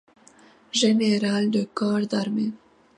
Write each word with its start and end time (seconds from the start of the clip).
Général 0.71 1.51
de 1.51 1.61
corps 1.63 2.07
d'armée. 2.07 2.53